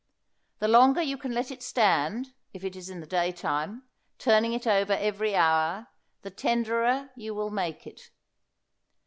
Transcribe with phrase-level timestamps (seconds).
[0.57, 3.83] The longer you can let it stand, if it is in the daytime,
[4.17, 5.89] turning it over every hour,
[6.23, 8.09] the tenderer you will make it.